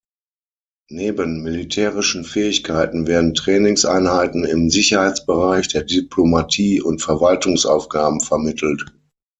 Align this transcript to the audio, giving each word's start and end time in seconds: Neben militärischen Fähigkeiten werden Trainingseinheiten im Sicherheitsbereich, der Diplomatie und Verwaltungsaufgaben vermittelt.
Neben 0.89 1.43
militärischen 1.43 2.23
Fähigkeiten 2.23 3.05
werden 3.05 3.35
Trainingseinheiten 3.35 4.45
im 4.45 4.71
Sicherheitsbereich, 4.71 5.67
der 5.67 5.83
Diplomatie 5.83 6.81
und 6.81 7.03
Verwaltungsaufgaben 7.03 8.19
vermittelt. 8.19 8.83